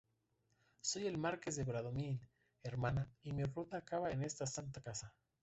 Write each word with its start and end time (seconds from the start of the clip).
soy 0.81 1.05
el 1.05 1.19
Marqués 1.19 1.57
de 1.57 1.63
Bradomín, 1.63 2.19
hermana, 2.63 3.07
y 3.21 3.33
mi 3.33 3.43
ruta 3.43 3.77
acaba 3.77 4.09
en 4.09 4.23
esta 4.23 4.47
santa 4.47 4.81
casa. 4.81 5.13